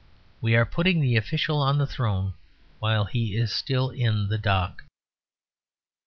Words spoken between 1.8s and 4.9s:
throne while he is still in the dock.